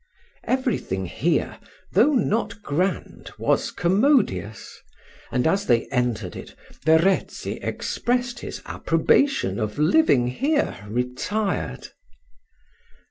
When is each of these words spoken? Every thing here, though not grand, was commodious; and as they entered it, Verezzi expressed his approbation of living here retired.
Every 0.45 0.79
thing 0.79 1.05
here, 1.05 1.59
though 1.91 2.13
not 2.13 2.63
grand, 2.63 3.29
was 3.37 3.69
commodious; 3.69 4.81
and 5.31 5.45
as 5.45 5.67
they 5.67 5.85
entered 5.91 6.35
it, 6.35 6.55
Verezzi 6.83 7.57
expressed 7.57 8.39
his 8.39 8.63
approbation 8.65 9.59
of 9.59 9.77
living 9.77 10.25
here 10.25 10.87
retired. 10.89 11.89